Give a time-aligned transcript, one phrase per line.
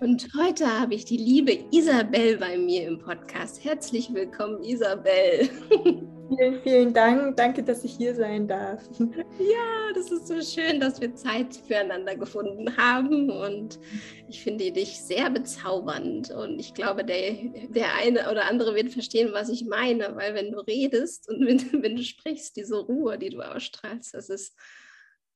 [0.00, 3.64] Und heute habe ich die liebe Isabel bei mir im Podcast.
[3.64, 5.50] Herzlich willkommen, Isabel.
[6.28, 7.36] Vielen, vielen Dank.
[7.38, 8.82] Danke, dass ich hier sein darf.
[8.98, 13.30] Ja, das ist so schön, dass wir Zeit füreinander gefunden haben.
[13.30, 13.80] Und
[14.28, 16.30] ich finde dich sehr bezaubernd.
[16.30, 17.32] Und ich glaube, der,
[17.70, 20.14] der eine oder andere wird verstehen, was ich meine.
[20.16, 24.28] Weil wenn du redest und wenn, wenn du sprichst, diese Ruhe, die du ausstrahlst, das
[24.28, 24.54] ist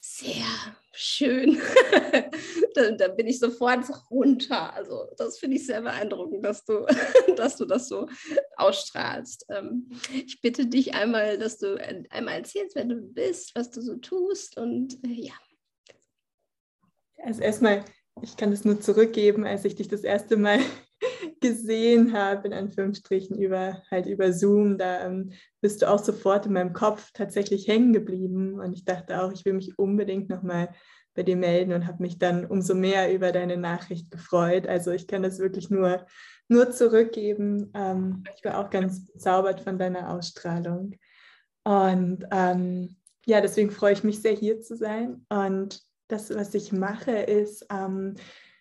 [0.05, 0.45] sehr
[0.93, 1.61] schön.
[2.75, 4.75] da, da, bin ich sofort runter.
[4.75, 6.87] Also das finde ich sehr beeindruckend, dass du,
[7.37, 8.09] dass du das so
[8.57, 9.47] ausstrahlst.
[9.49, 11.77] Ähm, ich bitte dich einmal, dass du
[12.11, 15.35] einmal erzählst, wer du bist, was du so tust und äh, ja.
[17.19, 17.85] Also erstmal,
[18.23, 20.59] ich kann das nur zurückgeben, als ich dich das erste Mal
[21.43, 26.55] gesehen habe, in Anführungsstrichen, über, halt über Zoom, da ähm, bist du auch sofort in
[26.55, 28.61] meinem Kopf tatsächlich hängen geblieben.
[28.61, 30.71] Und ich dachte auch, ich will mich unbedingt nochmal
[31.15, 34.67] bei dir melden und habe mich dann umso mehr über deine Nachricht gefreut.
[34.67, 36.07] Also ich kann das wirklich nur,
[36.49, 37.71] nur zurückgeben.
[37.75, 40.97] Ähm, ich war auch ganz bezaubert von deiner Ausstrahlung.
[41.65, 45.27] Und ähm, ja, deswegen freue ich mich sehr, hier zu sein.
[45.29, 48.15] Und das, was ich mache, ist, ähm,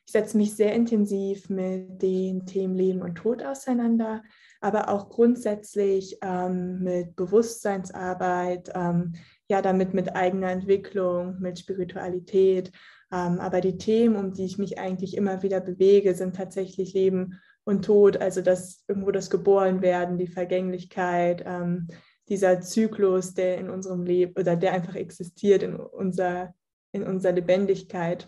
[0.05, 4.23] ich setze mich sehr intensiv mit den Themen Leben und Tod auseinander,
[4.59, 9.13] aber auch grundsätzlich ähm, mit Bewusstseinsarbeit, ähm,
[9.47, 12.71] ja, damit mit eigener Entwicklung, mit Spiritualität.
[13.11, 17.39] Ähm, aber die Themen, um die ich mich eigentlich immer wieder bewege, sind tatsächlich Leben
[17.63, 21.87] und Tod, also das irgendwo das Geborenwerden, die Vergänglichkeit, ähm,
[22.29, 26.53] dieser Zyklus, der in unserem Leben oder der einfach existiert in unser,
[26.91, 28.27] in unserer Lebendigkeit.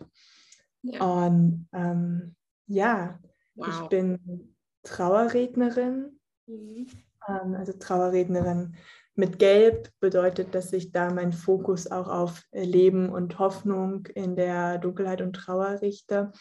[0.83, 1.03] Ja.
[1.03, 2.35] Und ähm,
[2.67, 3.19] ja,
[3.55, 3.67] wow.
[3.67, 6.19] ich bin Trauerrednerin.
[6.45, 6.87] Mhm.
[7.27, 8.75] Ähm, also Trauerrednerin
[9.15, 14.79] mit Gelb bedeutet, dass ich da meinen Fokus auch auf Leben und Hoffnung in der
[14.79, 16.31] Dunkelheit und Trauer richte.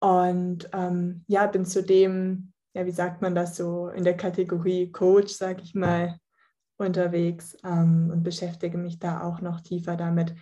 [0.00, 5.32] Und ähm, ja, bin zudem, ja, wie sagt man das so, in der Kategorie Coach,
[5.32, 6.16] sage ich mal,
[6.76, 10.34] unterwegs ähm, und beschäftige mich da auch noch tiefer damit,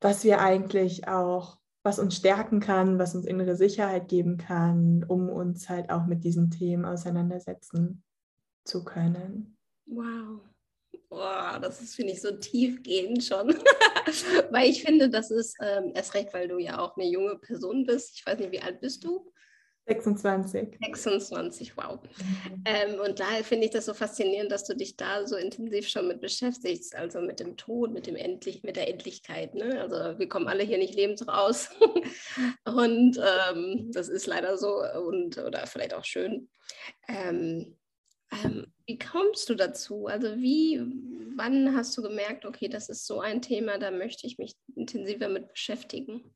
[0.00, 1.58] was wir eigentlich auch
[1.88, 6.22] was uns stärken kann, was uns innere Sicherheit geben kann, um uns halt auch mit
[6.22, 8.02] diesen Themen auseinandersetzen
[8.66, 9.56] zu können.
[9.86, 10.42] Wow.
[11.08, 13.48] Boah, das ist, finde ich, so tiefgehend schon.
[14.50, 17.86] weil ich finde, das ist ähm, erst recht, weil du ja auch eine junge Person
[17.86, 18.16] bist.
[18.16, 19.32] Ich weiß nicht, wie alt bist du?
[19.88, 20.76] 26.
[20.80, 21.98] 26, wow.
[22.02, 22.62] Mhm.
[22.66, 26.08] Ähm, und daher finde ich das so faszinierend, dass du dich da so intensiv schon
[26.08, 29.54] mit beschäftigst, also mit dem Tod, mit dem Endlich, mit der Endlichkeit.
[29.54, 29.80] Ne?
[29.80, 31.70] Also wir kommen alle hier nicht lebend raus.
[32.64, 36.48] und ähm, das ist leider so und oder vielleicht auch schön.
[37.08, 37.78] Ähm,
[38.30, 40.06] ähm, wie kommst du dazu?
[40.06, 40.82] Also wie,
[41.36, 45.28] wann hast du gemerkt, okay, das ist so ein Thema, da möchte ich mich intensiver
[45.30, 46.34] mit beschäftigen?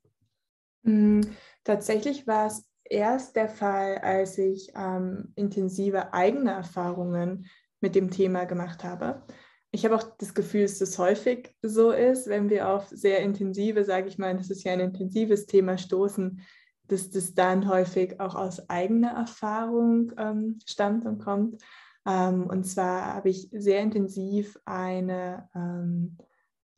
[0.81, 1.21] Mm,
[1.63, 7.47] tatsächlich war es erst der Fall, als ich ähm, intensive eigene Erfahrungen
[7.81, 9.23] mit dem Thema gemacht habe.
[9.71, 13.83] Ich habe auch das Gefühl, dass das häufig so ist, wenn wir auf sehr intensive,
[13.83, 16.41] sage ich mal, das ist ja ein intensives Thema stoßen,
[16.87, 21.61] dass das dann häufig auch aus eigener Erfahrung ähm, stammt und kommt.
[22.05, 26.17] Ähm, und zwar habe ich sehr intensiv eine, ähm,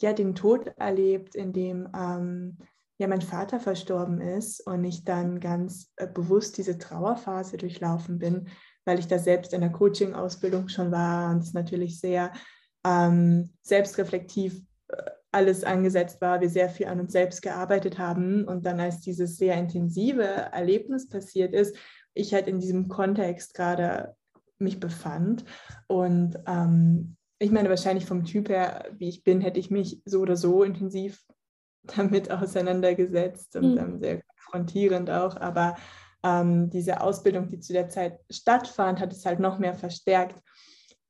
[0.02, 2.58] ja, den Tod erlebt, in dem ähm,
[2.98, 8.48] ja mein Vater verstorben ist und ich dann ganz äh, bewusst diese Trauerphase durchlaufen bin,
[8.86, 12.32] weil ich da selbst in der Coaching-Ausbildung schon war und es natürlich sehr
[12.86, 18.46] ähm, selbstreflektiv äh, alles angesetzt war, wir sehr viel an uns selbst gearbeitet haben.
[18.46, 21.76] Und dann als dieses sehr intensive Erlebnis passiert ist,
[22.14, 24.16] ich halt in diesem Kontext gerade
[24.60, 25.44] mich befand.
[25.88, 30.22] Und ähm, ich meine, wahrscheinlich vom Typ her, wie ich bin, hätte ich mich so
[30.22, 31.22] oder so intensiv
[31.96, 34.00] damit auseinandergesetzt und mhm.
[34.00, 35.36] sehr konfrontierend auch.
[35.38, 35.76] Aber
[36.24, 40.42] ähm, diese Ausbildung, die zu der Zeit stattfand, hat es halt noch mehr verstärkt.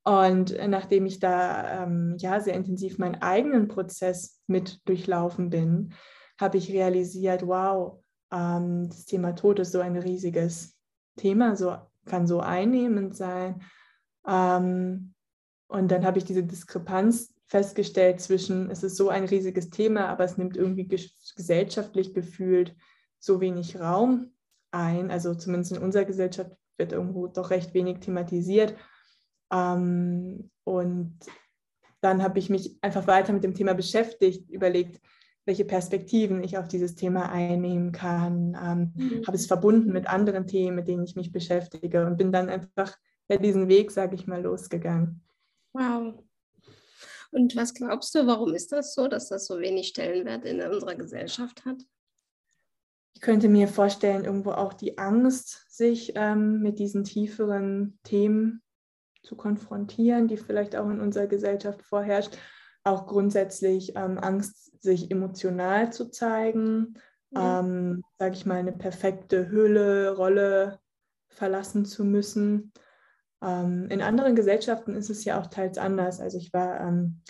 [0.04, 5.94] Und nachdem ich da ähm, ja sehr intensiv meinen eigenen Prozess mit durchlaufen bin,
[6.40, 10.76] habe ich realisiert, wow, ähm, das Thema Tod ist so ein riesiges
[11.16, 13.64] Thema, so kann so einnehmend sein.
[14.28, 15.14] Ähm,
[15.68, 20.24] und dann habe ich diese Diskrepanz festgestellt zwischen, es ist so ein riesiges Thema, aber
[20.24, 22.76] es nimmt irgendwie gesellschaftlich gefühlt
[23.20, 24.32] so wenig Raum
[24.72, 25.12] ein.
[25.12, 28.76] Also zumindest in unserer Gesellschaft wird irgendwo doch recht wenig thematisiert.
[29.52, 31.20] Ähm, und
[32.02, 35.02] dann habe ich mich einfach weiter mit dem Thema beschäftigt, überlegt,
[35.46, 39.28] welche Perspektiven ich auf dieses Thema einnehmen kann, ähm, mhm.
[39.28, 42.98] habe es verbunden mit anderen Themen, mit denen ich mich beschäftige und bin dann einfach
[43.30, 45.24] ja, diesen Weg, sage ich mal, losgegangen.
[45.74, 46.25] Wow.
[47.36, 50.96] Und was glaubst du, warum ist das so, dass das so wenig Stellenwert in unserer
[50.96, 51.76] Gesellschaft hat?
[53.14, 58.64] Ich könnte mir vorstellen, irgendwo auch die Angst, sich ähm, mit diesen tieferen Themen
[59.22, 62.38] zu konfrontieren, die vielleicht auch in unserer Gesellschaft vorherrscht.
[62.86, 66.94] Auch grundsätzlich ähm, Angst, sich emotional zu zeigen,
[67.32, 67.60] ja.
[67.60, 70.80] ähm, sage ich mal, eine perfekte Hülle, Rolle
[71.28, 72.72] verlassen zu müssen.
[73.44, 76.20] Ähm, in anderen Gesellschaften ist es ja auch teils anders.
[76.20, 77.22] Also ich war ähm,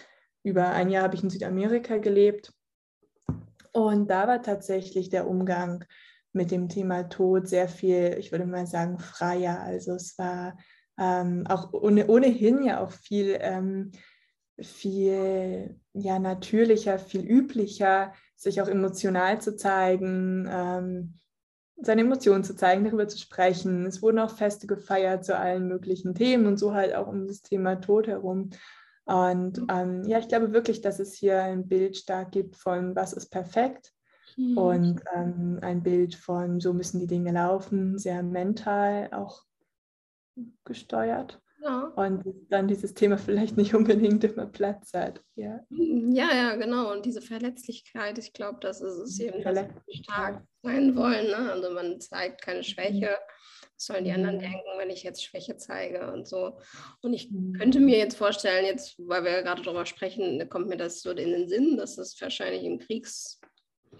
[0.43, 2.53] über ein Jahr habe ich in Südamerika gelebt
[3.75, 5.83] und da war tatsächlich der Umgang
[6.31, 9.61] mit dem Thema Tod sehr viel, ich würde mal sagen, freier.
[9.61, 10.57] Also es war
[10.97, 13.91] ähm, auch ohne, ohnehin ja auch viel, ähm,
[14.59, 21.15] viel ja, natürlicher, viel üblicher, sich auch emotional zu zeigen, ähm,
[21.77, 23.85] seine Emotionen zu zeigen, darüber zu sprechen.
[23.85, 27.41] Es wurden auch Feste gefeiert zu allen möglichen Themen und so halt auch um das
[27.41, 28.51] Thema Tod herum.
[29.05, 29.67] Und mhm.
[29.69, 33.29] ähm, ja, ich glaube wirklich, dass es hier ein Bild stark gibt von, was ist
[33.29, 33.93] perfekt
[34.35, 34.57] mhm.
[34.57, 39.43] und ähm, ein Bild von, so müssen die Dinge laufen, sehr mental auch
[40.63, 41.41] gesteuert.
[41.65, 41.91] Ja.
[41.95, 45.21] Und dann dieses Thema vielleicht nicht unbedingt immer Platz hat.
[45.35, 46.91] Ja, ja, ja genau.
[46.91, 51.25] Und diese Verletzlichkeit, ich glaube, das ist es eben, dass wir stark sein wollen.
[51.25, 51.51] Ne?
[51.51, 53.17] Also man zeigt keine Schwäche.
[53.77, 54.41] Was sollen die anderen mhm.
[54.41, 56.59] denken, wenn ich jetzt Schwäche zeige und so.
[57.01, 57.53] Und ich mhm.
[57.53, 61.09] könnte mir jetzt vorstellen, jetzt, weil wir ja gerade darüber sprechen, kommt mir das so
[61.11, 63.39] in den Sinn, dass das wahrscheinlich im Kriegs,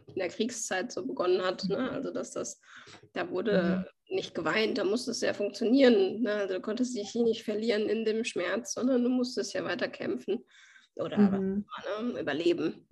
[0.07, 1.65] in der Kriegszeit so begonnen hat.
[1.69, 1.91] Ne?
[1.91, 2.59] Also dass das,
[3.13, 4.15] da wurde mhm.
[4.15, 6.21] nicht geweint, da musste es ja funktionieren.
[6.21, 6.33] Ne?
[6.33, 10.45] Also du konntest dich nicht verlieren in dem Schmerz, sondern du musstest ja weiter kämpfen
[10.95, 11.65] oder mhm.
[12.01, 12.19] ne?
[12.19, 12.87] überleben.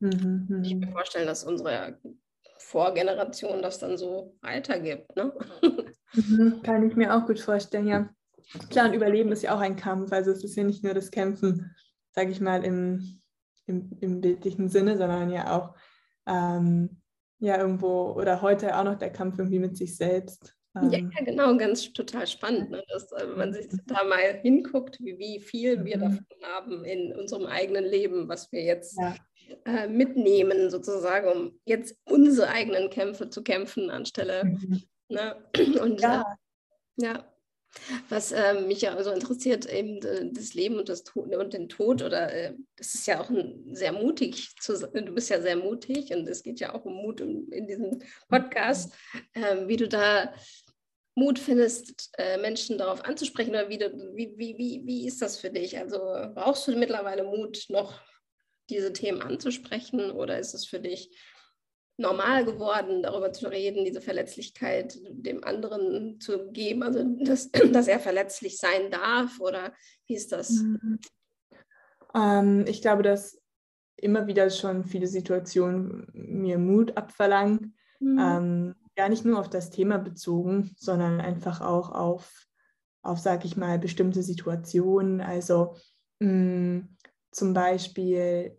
[0.00, 0.62] Mhm.
[0.64, 1.98] Ich mir vorstellen, dass unsere
[2.58, 5.14] Vorgeneration das dann so weitergibt.
[5.16, 5.32] Ne?
[6.14, 8.08] Mhm, kann ich mir auch gut vorstellen, ja.
[8.70, 10.12] Klar, und Überleben ist ja auch ein Kampf.
[10.12, 11.74] Also es ist ja nicht nur das Kämpfen,
[12.12, 13.20] sage ich mal, im,
[13.66, 15.74] im, im, bildlichen Sinne, sondern ja auch
[16.26, 17.00] ähm,
[17.38, 20.54] ja irgendwo oder heute auch noch der Kampf irgendwie mit sich selbst.
[20.76, 22.82] Ähm, ja, genau, ganz total spannend, ne?
[22.88, 26.00] dass äh, man sich da mal hinguckt, wie, wie viel wir mhm.
[26.00, 29.14] davon haben in unserem eigenen Leben, was wir jetzt ja.
[29.66, 34.82] äh, mitnehmen, sozusagen, um jetzt unsere eigenen Kämpfe zu kämpfen, anstelle mhm.
[35.08, 35.36] Ne?
[35.80, 36.22] Und ja.
[36.98, 37.33] Äh, ja.
[38.08, 41.68] Was äh, mich ja so interessiert, eben äh, das Leben und, das Tod, und den
[41.68, 45.56] Tod, oder äh, das ist ja auch ein, sehr mutig, zu, du bist ja sehr
[45.56, 48.92] mutig und es geht ja auch um Mut in, in diesem Podcast,
[49.34, 50.32] ähm, wie du da
[51.16, 55.38] Mut findest, äh, Menschen darauf anzusprechen oder wie, du, wie, wie, wie, wie ist das
[55.38, 55.78] für dich?
[55.78, 55.98] Also
[56.34, 58.00] brauchst du mittlerweile Mut, noch
[58.70, 61.10] diese Themen anzusprechen oder ist es für dich
[61.96, 68.00] normal geworden, darüber zu reden, diese Verletzlichkeit dem anderen zu geben, also dass, dass er
[68.00, 69.72] verletzlich sein darf oder
[70.06, 70.50] wie ist das?
[70.50, 70.98] Mhm.
[72.14, 73.40] Ähm, ich glaube, dass
[73.96, 78.18] immer wieder schon viele Situationen mir Mut abverlangen, mhm.
[78.18, 82.46] ähm, gar nicht nur auf das Thema bezogen, sondern einfach auch auf,
[83.02, 85.20] auf sage ich mal, bestimmte Situationen.
[85.20, 85.76] Also
[86.20, 86.96] mh, mm,
[87.30, 88.56] zum Beispiel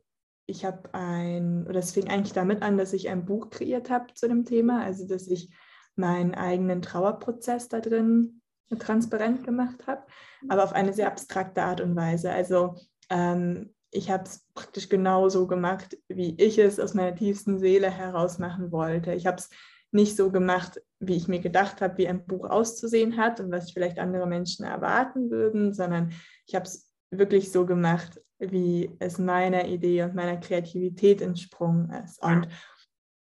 [0.48, 4.14] ich habe ein, oder es fing eigentlich damit an, dass ich ein Buch kreiert habe
[4.14, 5.50] zu dem Thema, also dass ich
[5.96, 8.42] meinen eigenen Trauerprozess da drin
[8.80, 10.04] transparent gemacht habe,
[10.50, 12.32] aber auf eine sehr abstrakte Art und Weise.
[12.32, 12.76] Also
[13.10, 18.40] ähm, ich habe es praktisch genauso gemacht, wie ich es aus meiner tiefsten Seele heraus
[18.40, 19.14] machen wollte.
[19.14, 19.50] Ich habe es
[19.92, 23.72] nicht so gemacht, wie ich mir gedacht habe, wie ein Buch auszusehen hat und was
[23.72, 26.12] vielleicht andere Menschen erwarten würden, sondern
[26.46, 32.22] ich habe es wirklich so gemacht, wie es meiner Idee und meiner Kreativität entsprungen ist.
[32.22, 32.48] Und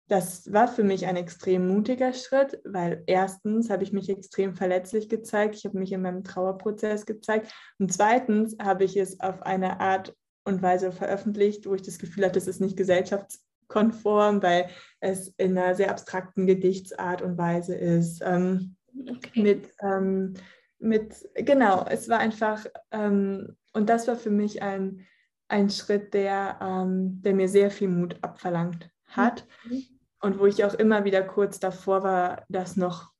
[0.08, 5.08] das war für mich ein extrem mutiger Schritt, weil erstens habe ich mich extrem verletzlich
[5.08, 9.80] gezeigt, ich habe mich in meinem Trauerprozess gezeigt und zweitens habe ich es auf eine
[9.80, 10.14] Art
[10.44, 14.68] und Weise veröffentlicht, wo ich das Gefühl hatte, es ist nicht gesellschaftskonform, weil
[15.00, 18.22] es in einer sehr abstrakten Gedichtsart und Weise ist.
[18.22, 18.76] Ähm,
[19.08, 19.42] okay.
[19.42, 20.34] Mit ähm,
[20.82, 25.06] mit, genau, es war einfach, ähm, und das war für mich ein,
[25.48, 29.84] ein Schritt, der, ähm, der mir sehr viel Mut abverlangt hat mhm.
[30.20, 33.12] und wo ich auch immer wieder kurz davor war, das noch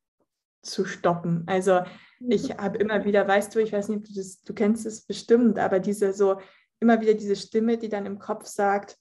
[0.62, 1.44] zu stoppen.
[1.46, 1.82] Also
[2.20, 2.58] ich mhm.
[2.58, 5.78] habe immer wieder, weißt du, ich weiß nicht, du, das, du kennst es bestimmt, aber
[5.78, 6.40] diese so,
[6.80, 8.98] immer wieder diese Stimme, die dann im Kopf sagt,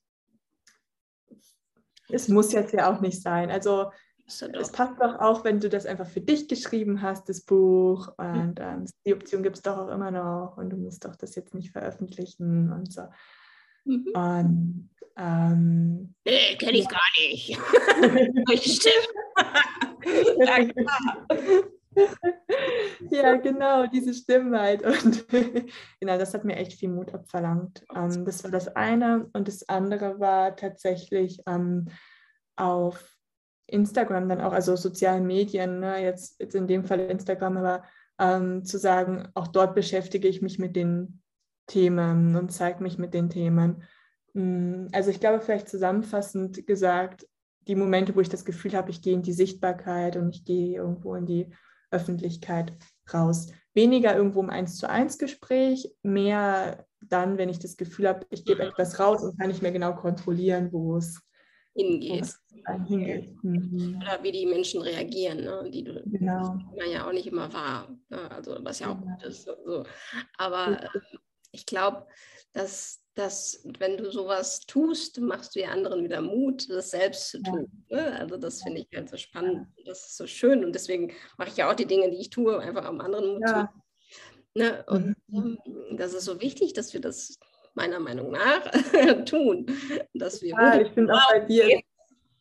[2.09, 3.49] es muss jetzt ja auch nicht sein.
[3.49, 3.91] Also
[4.25, 8.09] es passt doch auch, wenn du das einfach für dich geschrieben hast, das Buch.
[8.17, 10.57] Und ähm, die Option gibt es doch auch immer noch.
[10.57, 13.03] Und du musst doch das jetzt nicht veröffentlichen und so.
[13.85, 14.07] Mhm.
[14.13, 16.89] Und ähm, nee, kenne ich ja.
[16.89, 17.59] gar nicht.
[18.81, 19.07] Stimmt.
[23.11, 24.83] ja, genau, diese Stimme halt.
[24.83, 25.27] Und
[25.99, 27.83] genau, das hat mir echt viel Mut abverlangt.
[27.95, 29.29] Ähm, das war das eine.
[29.33, 31.89] Und das andere war tatsächlich ähm,
[32.55, 33.17] auf
[33.71, 37.83] Instagram dann auch, also sozialen Medien, ne, jetzt, jetzt in dem Fall Instagram, aber
[38.19, 41.21] ähm, zu sagen, auch dort beschäftige ich mich mit den
[41.67, 43.83] Themen und zeige mich mit den Themen.
[44.33, 47.27] Mm, also ich glaube, vielleicht zusammenfassend gesagt,
[47.67, 50.75] die Momente, wo ich das Gefühl habe, ich gehe in die Sichtbarkeit und ich gehe
[50.75, 51.47] irgendwo in die
[51.91, 52.73] Öffentlichkeit
[53.13, 53.51] raus.
[53.73, 58.45] Weniger irgendwo im Eins zu eins Gespräch, mehr dann, wenn ich das Gefühl habe, ich
[58.45, 61.21] gebe etwas raus und kann nicht mehr genau kontrollieren, wo es
[61.75, 62.27] hingeht.
[62.87, 63.43] hingeht.
[63.43, 63.99] Mhm.
[64.01, 65.69] Oder wie die Menschen reagieren, ne?
[65.71, 66.59] die du genau.
[66.77, 67.95] man ja auch nicht immer wahr.
[68.09, 68.31] Ne?
[68.31, 69.15] Also was ja auch genau.
[69.15, 69.43] gut ist.
[69.45, 69.85] So.
[70.37, 70.99] Aber äh,
[71.51, 72.07] ich glaube,
[72.53, 77.41] dass, dass wenn du sowas tust, machst du ja anderen wieder Mut, das selbst zu
[77.41, 77.85] tun.
[77.89, 77.97] Ja.
[77.97, 78.19] Ne?
[78.19, 79.67] Also das finde ich halt so spannend.
[79.85, 82.59] Das ist so schön und deswegen mache ich ja auch die Dinge, die ich tue,
[82.59, 83.71] einfach am anderen Mut ja.
[83.71, 83.81] zu.
[84.53, 84.83] Ne?
[84.87, 85.57] Und mhm.
[85.65, 87.37] ähm, das ist so wichtig, dass wir das
[87.73, 88.71] meiner Meinung nach
[89.25, 89.65] tun.
[90.13, 91.81] Dass wir ja, ich finde auch bei dir.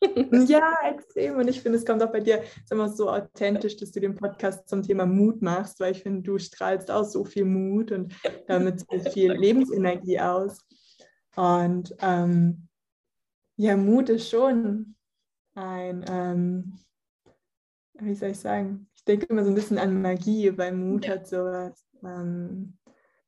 [0.49, 1.37] ja, extrem.
[1.37, 4.69] Und ich finde, es kommt auch bei dir immer so authentisch, dass du den Podcast
[4.69, 8.15] zum Thema Mut machst, weil ich finde, du strahlst auch so viel Mut und
[8.47, 10.59] damit so viel Lebensenergie aus.
[11.37, 12.69] Und ähm,
[13.57, 14.97] ja, Mut ist schon
[15.55, 16.79] ein, ähm,
[17.99, 21.13] wie soll ich sagen, ich denke immer so ein bisschen an Magie, weil Mut ja.
[21.13, 21.87] hat sowas.
[22.03, 22.79] Ähm,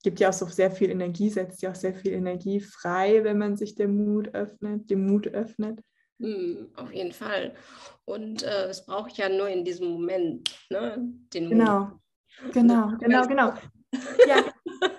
[0.03, 3.39] gibt ja auch so sehr viel Energie, setzt ja auch sehr viel Energie frei, wenn
[3.39, 5.81] man sich dem Mut öffnet, dem Mut öffnet.
[6.19, 7.55] Mm, auf jeden Fall.
[8.05, 10.97] Und äh, es braucht ja nur in diesem Moment ne,
[11.33, 11.51] den Mut.
[11.53, 11.93] Genau,
[12.53, 13.55] genau, genau, genau.
[14.27, 14.37] Ja,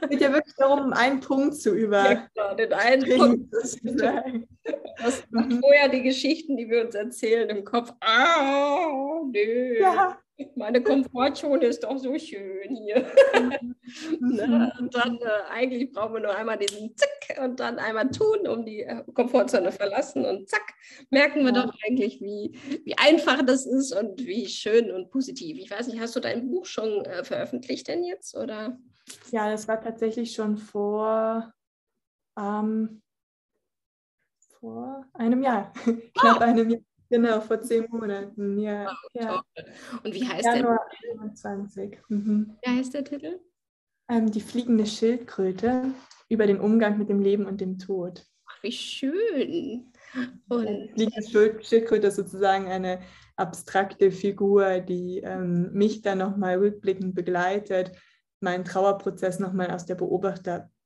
[0.02, 2.12] es geht ja wirklich darum, einen Punkt zu über.
[2.12, 3.54] Ja, genau, den einen Punkt.
[3.54, 5.60] Das macht mhm.
[5.60, 7.92] vorher die Geschichten, die wir uns erzählen im Kopf.
[8.00, 9.80] Ah, nö.
[9.80, 10.18] Ja.
[10.56, 13.06] Meine Komfortzone ist doch so schön hier.
[14.20, 14.74] Ne?
[14.80, 18.66] Und dann äh, eigentlich brauchen wir nur einmal diesen Zack und dann einmal tun, um
[18.66, 20.26] die äh, Komfortzone verlassen.
[20.26, 20.74] Und zack,
[21.10, 21.66] merken wir ja.
[21.66, 25.58] doch eigentlich, wie, wie einfach das ist und wie schön und positiv.
[25.58, 28.36] Ich weiß nicht, hast du dein Buch schon äh, veröffentlicht denn jetzt?
[28.36, 28.80] Oder?
[29.32, 31.54] Ja, das war tatsächlich schon vor,
[32.40, 33.02] ähm,
[34.60, 35.74] vor einem Jahr,
[36.18, 36.44] knapp oh.
[36.44, 36.82] einem Jahr.
[37.14, 38.90] Genau, vor zehn Monaten, ja.
[38.90, 39.44] Oh, ja.
[40.04, 41.22] Und wie heißt Januar der?
[41.22, 42.00] 21.
[42.10, 42.58] Mhm.
[42.60, 43.40] Wie heißt der Titel?
[44.10, 45.94] Ähm, die fliegende Schildkröte
[46.28, 48.26] über den Umgang mit dem Leben und dem Tod.
[48.48, 49.94] Ach, wie schön.
[50.50, 53.02] Und die fliegende Schildkröte ist sozusagen eine
[53.36, 57.92] abstrakte Figur, die ähm, mich dann nochmal rückblickend begleitet,
[58.40, 59.94] meinen Trauerprozess nochmal aus der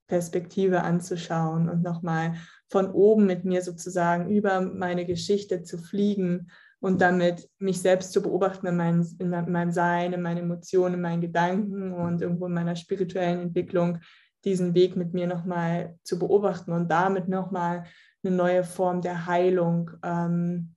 [0.07, 2.35] Beobachterperspektive anzuschauen und nochmal
[2.69, 6.49] von oben mit mir sozusagen über meine Geschichte zu fliegen
[6.79, 11.01] und damit mich selbst zu beobachten in, mein, in meinem Sein, in meinen Emotionen, in
[11.01, 13.99] meinen Gedanken und irgendwo in meiner spirituellen Entwicklung
[14.45, 17.85] diesen Weg mit mir nochmal zu beobachten und damit nochmal
[18.23, 20.75] eine neue Form der Heilung ähm,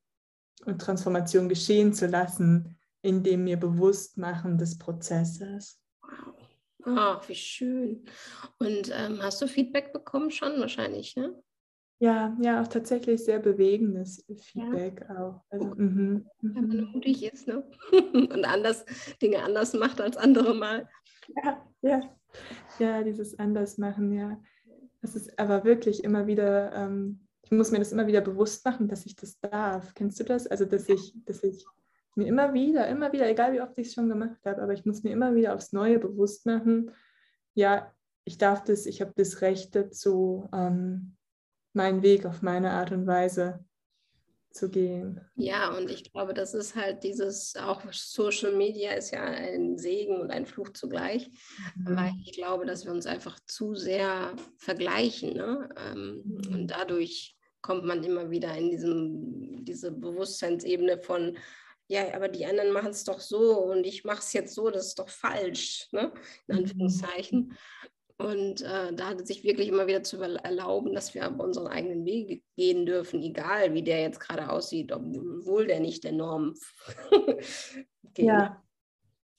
[0.65, 5.81] und Transformation geschehen zu lassen, in dem mir Bewusstmachen des Prozesses.
[6.03, 6.40] Wow.
[6.85, 8.05] Ach, wie schön.
[8.59, 11.35] Und ähm, hast du Feedback bekommen schon wahrscheinlich, ne?
[12.03, 15.23] Ja, ja, auch tatsächlich sehr bewegendes Feedback ja.
[15.23, 15.43] auch.
[15.51, 16.91] Also, mhm, Wenn man mhm.
[16.93, 17.63] mutig ist, ne?
[18.15, 18.87] Und anders,
[19.21, 20.89] Dinge anders macht als andere mal.
[21.45, 22.01] Ja, ja.
[22.79, 24.41] Ja, dieses Andersmachen, ja.
[25.03, 28.89] Das ist aber wirklich immer wieder, ähm, ich muss mir das immer wieder bewusst machen,
[28.89, 29.93] dass ich das darf.
[29.95, 30.47] Kennst du das?
[30.47, 31.67] Also, dass ich, dass ich
[32.17, 34.85] mir immer wieder, immer wieder, egal wie oft ich es schon gemacht habe, aber ich
[34.85, 36.91] muss mir immer wieder aufs Neue bewusst machen,
[37.55, 37.93] ja,
[38.25, 41.17] ich darf das, ich habe das Recht dazu, ähm,
[41.73, 43.65] meinen Weg auf meine Art und Weise
[44.51, 45.21] zu gehen.
[45.37, 50.21] Ja, und ich glaube, das ist halt dieses, auch Social Media ist ja ein Segen
[50.21, 51.31] und ein Fluch zugleich,
[51.77, 51.97] mhm.
[51.97, 55.35] weil ich glaube, dass wir uns einfach zu sehr vergleichen.
[55.35, 55.69] Ne?
[55.77, 56.55] Ähm, mhm.
[56.55, 61.37] Und dadurch kommt man immer wieder in diesem, diese Bewusstseinsebene von,
[61.91, 64.87] ja, aber die anderen machen es doch so und ich mache es jetzt so, das
[64.87, 66.13] ist doch falsch, ne?
[66.47, 66.63] in mhm.
[66.63, 67.59] Anführungszeichen.
[68.17, 72.45] Und äh, da sich wirklich immer wieder zu erlauben, dass wir aber unseren eigenen Weg
[72.55, 76.55] gehen dürfen, egal wie der jetzt gerade aussieht, obwohl der nicht der Norm
[78.15, 78.27] geht.
[78.27, 78.63] Ja.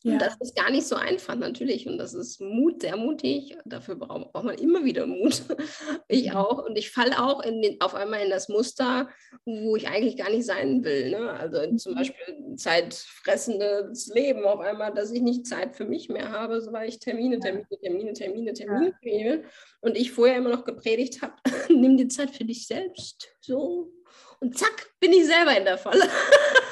[0.03, 0.13] Ja.
[0.13, 3.55] Und das ist gar nicht so einfach natürlich und das ist Mut, sehr mutig.
[3.65, 5.43] Dafür braucht, braucht man immer wieder Mut.
[6.07, 9.09] Ich auch und ich falle auch den, auf einmal in das Muster,
[9.45, 11.11] wo ich eigentlich gar nicht sein will.
[11.11, 11.29] Ne?
[11.31, 11.97] Also zum mhm.
[11.97, 16.89] Beispiel zeitfressendes Leben auf einmal, dass ich nicht Zeit für mich mehr habe, so weil
[16.89, 19.37] ich Termine, Termine, Termine, Termine, Termine ja.
[19.81, 21.33] und ich vorher immer noch gepredigt habe,
[21.69, 23.29] nimm die Zeit für dich selbst.
[23.39, 23.93] So
[24.39, 26.03] und zack, bin ich selber in der Falle.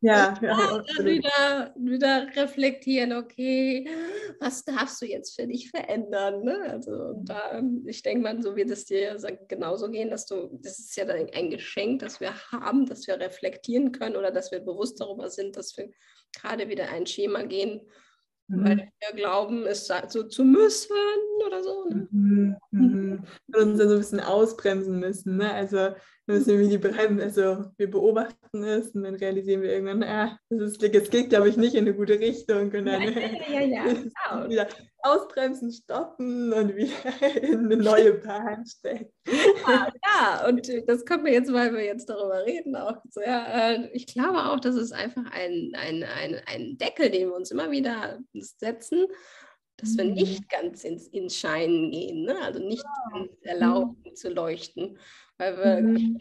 [0.00, 3.88] ja, ja dann wieder, wieder reflektieren, okay,
[4.40, 6.44] was darfst du jetzt für dich verändern?
[6.44, 6.58] Ne?
[6.70, 9.16] Also da, ich denke mal, so wird es dir
[9.48, 13.92] genauso gehen, dass du, das ist ja ein Geschenk, das wir haben, dass wir reflektieren
[13.92, 15.90] können oder dass wir bewusst darüber sind, dass wir
[16.32, 17.82] gerade wieder ein Schema gehen,
[18.48, 18.64] mhm.
[18.64, 20.96] weil wir glauben, es so zu müssen
[21.46, 21.84] oder so.
[21.88, 22.08] Ne?
[22.10, 22.56] Mhm.
[22.70, 23.24] Mhm.
[23.54, 25.36] Und uns dann so ein bisschen ausbremsen müssen.
[25.36, 25.52] Ne?
[25.52, 25.94] Also
[26.32, 30.38] wir müssen irgendwie die Bremsen, also wir beobachten es und dann realisieren wir irgendwann, ah,
[30.48, 32.72] das, ist, das geht, glaube ich, nicht in eine gute Richtung.
[32.72, 33.10] Und dann ja,
[33.48, 34.48] ja, ja, genau.
[34.48, 34.68] wieder
[35.00, 39.12] ausbremsen, stoppen und wieder in eine neue Bahn stecken.
[39.66, 43.88] Ja, ja, und das können wir jetzt, weil wir jetzt darüber reden, auch sehr, äh,
[43.92, 47.70] ich glaube auch, das ist einfach ein, ein, ein, ein Deckel, den wir uns immer
[47.70, 49.06] wieder setzen
[49.82, 50.14] dass wir mhm.
[50.14, 52.36] nicht ganz ins, ins Scheinen gehen, ne?
[52.40, 52.84] also nicht
[53.42, 54.14] erlauben mhm.
[54.14, 54.98] zu leuchten
[55.42, 56.18] weil wir mhm.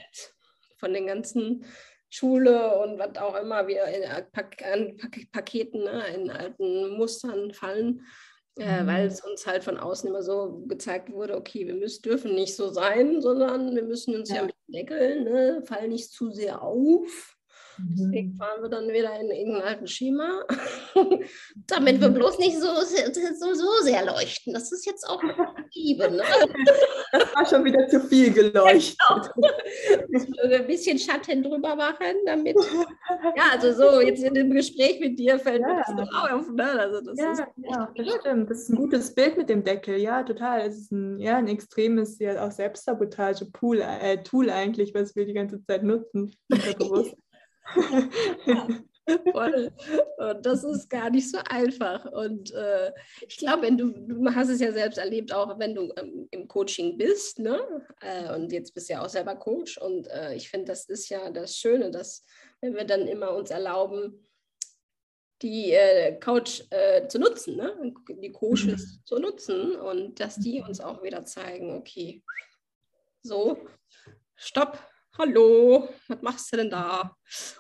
[0.78, 1.64] von den ganzen
[2.10, 8.06] Schule und was auch immer wir in Pak Pak Paketen, ne, in alten Mustern fallen,
[8.58, 12.36] äh, weil es uns halt von außen immer so gezeigt wurde, okay, wir müssen, dürfen
[12.36, 16.32] nicht so sein, sondern wir müssen uns ja, ja mit deckeln, ne, fallen nicht zu
[16.32, 17.38] sehr auf.
[17.90, 18.38] Deswegen mhm.
[18.38, 20.44] fahren wir dann wieder in irgendein alten Schema,
[21.68, 22.14] damit wir mhm.
[22.14, 24.54] bloß nicht so, so, so sehr leuchten.
[24.54, 25.22] Das ist jetzt auch
[25.74, 26.12] Liebe.
[26.12, 26.24] Ne?
[27.14, 28.98] Das war schon wieder zu viel geleuchtet.
[29.36, 30.56] Genau.
[30.56, 32.56] Ein bisschen Schatten drüber machen, damit.
[33.36, 35.68] Ja, also so, jetzt in dem Gespräch mit dir fällt ja.
[35.68, 36.50] mir das auf.
[36.50, 36.70] Ne?
[36.80, 38.50] Also das ja, ist ja, das stimmt.
[38.50, 39.98] Das ist ein gutes Bild mit dem Deckel.
[39.98, 40.62] Ja, total.
[40.62, 45.62] Es ist ein, ja, ein extremes ja, auch Selbstsabotage-Tool äh, eigentlich, was wir die ganze
[45.64, 46.34] Zeit nutzen.
[46.48, 47.16] Bewusst.
[49.32, 49.72] Voll.
[50.18, 52.06] Und das ist gar nicht so einfach.
[52.06, 52.92] Und äh,
[53.28, 56.48] ich glaube, wenn du, du hast es ja selbst erlebt, auch wenn du ähm, im
[56.48, 57.60] Coaching bist, ne?
[58.02, 59.78] Äh, und jetzt bist du ja auch selber Coach.
[59.80, 62.24] Und äh, ich finde, das ist ja das Schöne, dass
[62.62, 64.28] wenn wir dann immer uns erlauben,
[65.42, 67.94] die äh, Coach äh, zu nutzen, ne?
[68.10, 69.06] die Coaches mhm.
[69.06, 72.24] zu nutzen und dass die uns auch wieder zeigen, okay,
[73.24, 73.58] so,
[74.36, 74.78] stopp,
[75.18, 77.16] hallo, was machst du denn da?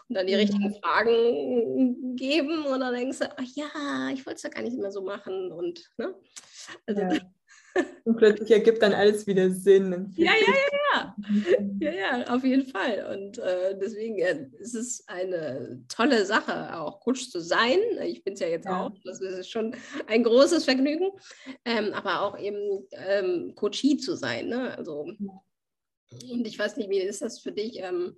[0.07, 0.75] Und dann die richtigen.
[0.81, 4.91] Fragen geben und dann denkst du, ach ja, ich wollte es ja gar nicht mehr
[4.91, 5.51] so machen.
[5.51, 6.15] Und, ne?
[6.85, 7.11] also, ja.
[8.03, 10.11] Und plötzlich ergibt dann alles wieder Sinn.
[10.17, 10.55] Ja, ja, ja,
[10.93, 11.15] ja.
[11.79, 13.07] Ja, ja, auf jeden Fall.
[13.15, 17.79] Und äh, deswegen äh, ist es eine tolle Sache, auch Coach zu sein.
[18.03, 18.85] Ich bin es ja jetzt ja.
[18.85, 18.91] auch.
[19.05, 19.73] Das ist schon
[20.07, 21.11] ein großes Vergnügen.
[21.63, 24.49] Ähm, aber auch eben ähm, Coachie zu sein.
[24.49, 24.77] Ne?
[24.77, 25.07] Also
[26.11, 27.79] und ich weiß nicht, wie ist das für dich?
[27.79, 28.17] Ähm,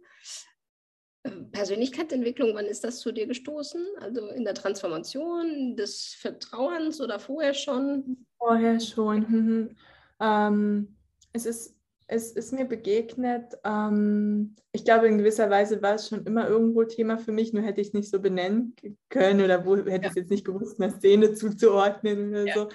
[1.23, 3.85] äh, Persönlichkeitsentwicklung, wann ist das zu dir gestoßen?
[3.99, 8.25] Also in der Transformation des Vertrauens oder vorher schon?
[8.37, 9.19] Vorher schon.
[9.29, 9.75] Mhm.
[10.19, 10.95] Ähm,
[11.31, 11.75] es, ist,
[12.07, 13.53] es ist mir begegnet.
[13.63, 17.63] Ähm, ich glaube, in gewisser Weise war es schon immer irgendwo Thema für mich, nur
[17.63, 18.75] hätte ich es nicht so benennen
[19.09, 19.99] können oder wo hätte ja.
[19.99, 22.53] ich es jetzt nicht gewusst, einer Szene zuzuordnen oder ja.
[22.53, 22.69] so.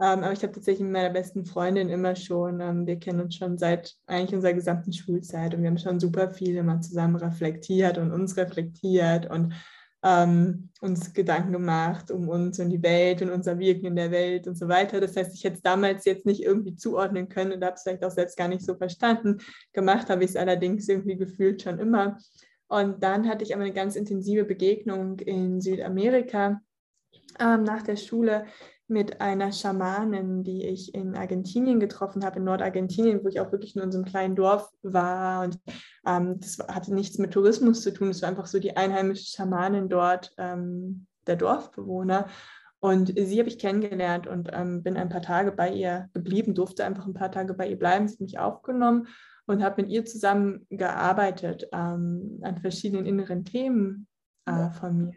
[0.00, 3.34] Ähm, aber ich habe tatsächlich mit meiner besten Freundin immer schon, ähm, wir kennen uns
[3.34, 7.98] schon seit eigentlich unserer gesamten Schulzeit und wir haben schon super viel immer zusammen reflektiert
[7.98, 9.54] und uns reflektiert und
[10.04, 14.46] ähm, uns Gedanken gemacht um uns und die Welt und unser Wirken in der Welt
[14.46, 15.00] und so weiter.
[15.00, 18.04] Das heißt, ich hätte es damals jetzt nicht irgendwie zuordnen können und habe es vielleicht
[18.04, 19.38] auch selbst gar nicht so verstanden.
[19.72, 22.18] Gemacht habe ich es allerdings irgendwie gefühlt schon immer.
[22.68, 26.60] Und dann hatte ich aber eine ganz intensive Begegnung in Südamerika
[27.40, 28.44] ähm, nach der Schule
[28.88, 33.74] mit einer Schamanin, die ich in Argentinien getroffen habe, in Nordargentinien, wo ich auch wirklich
[33.74, 35.44] nur in so einem kleinen Dorf war.
[35.44, 35.58] Und
[36.06, 38.08] ähm, das hatte nichts mit Tourismus zu tun.
[38.08, 42.26] Es war einfach so die einheimische Schamanin dort, ähm, der Dorfbewohner.
[42.80, 46.84] Und sie habe ich kennengelernt und ähm, bin ein paar Tage bei ihr geblieben, durfte
[46.84, 48.06] einfach ein paar Tage bei ihr bleiben.
[48.06, 49.08] Sie hat mich aufgenommen
[49.46, 54.06] und habe mit ihr zusammen gearbeitet ähm, an verschiedenen inneren Themen
[54.46, 55.16] äh, von mir.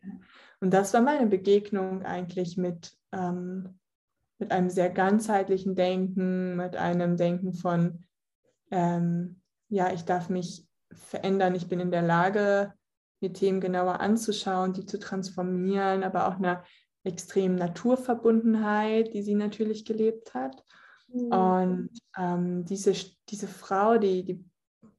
[0.60, 3.80] Und das war meine Begegnung eigentlich mit, ähm,
[4.40, 8.04] mit einem sehr ganzheitlichen Denken, mit einem Denken von,
[8.72, 12.74] ähm, ja, ich darf mich verändern, ich bin in der Lage,
[13.22, 16.64] mir Themen genauer anzuschauen, die zu transformieren, aber auch einer
[17.04, 20.64] extremen Naturverbundenheit, die sie natürlich gelebt hat.
[21.14, 21.32] Mhm.
[21.32, 22.94] Und ähm, diese,
[23.30, 24.46] diese Frau, die, die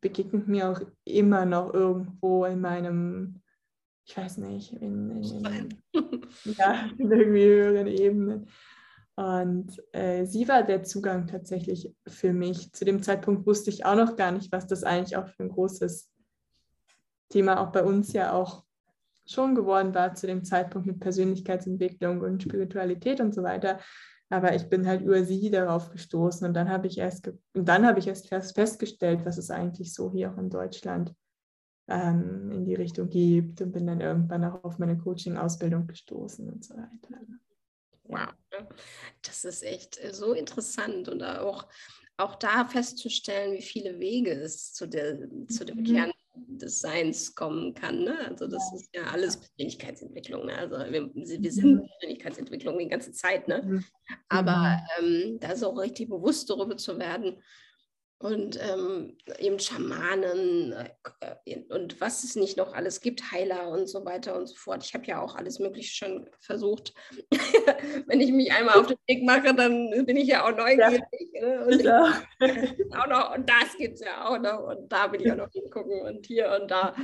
[0.01, 3.42] begegnet mir auch immer noch irgendwo in meinem
[4.13, 5.69] ich weiß nicht, in, in, in
[6.59, 8.47] ja, in irgendwie höheren Ebenen.
[9.15, 12.73] Und äh, sie war der Zugang tatsächlich für mich.
[12.75, 15.49] Zu dem Zeitpunkt wusste ich auch noch gar nicht, was das eigentlich auch für ein
[15.49, 16.11] großes
[17.31, 18.65] Thema auch bei uns ja auch
[19.25, 23.81] schon geworden war zu dem Zeitpunkt mit Persönlichkeitsentwicklung und Spiritualität und so weiter.
[24.29, 27.87] Aber ich bin halt über sie darauf gestoßen und dann habe ich erst und dann
[27.87, 31.15] habe ich erst festgestellt, was es eigentlich so hier auch in Deutschland
[31.93, 36.65] ähm, in die Richtung gibt und bin dann irgendwann auch auf meine Coaching-Ausbildung gestoßen und
[36.65, 37.21] so weiter.
[38.05, 38.33] Wow,
[39.23, 41.69] das ist echt äh, so interessant und auch,
[42.17, 45.85] auch da festzustellen, wie viele Wege es zu, der, zu dem mhm.
[45.85, 48.05] Kern des Seins kommen kann.
[48.05, 48.19] Ne?
[48.29, 48.79] Also das ja.
[48.79, 50.47] ist ja alles Persönlichkeitsentwicklung.
[50.47, 50.57] Ne?
[50.57, 51.51] Also wir, wir mhm.
[51.51, 53.49] sind Persönlichkeitsentwicklung die ganze Zeit.
[53.49, 53.63] Ne?
[53.63, 53.85] Mhm.
[54.29, 57.37] Aber ähm, da ist auch richtig bewusst darüber zu werden,
[58.23, 60.73] und ähm, eben Schamanen
[61.45, 64.85] äh, und was es nicht noch alles gibt, Heiler und so weiter und so fort.
[64.85, 66.95] Ich habe ja auch alles Mögliche schon versucht.
[68.07, 71.03] Wenn ich mich einmal auf den Weg mache, dann bin ich ja auch neugierig.
[71.33, 71.41] Ja.
[71.43, 71.65] Ne?
[71.67, 72.23] Und, ja.
[73.01, 75.51] auch noch, und das gibt es ja auch noch und da will ich auch noch
[75.51, 76.95] hingucken und hier und da.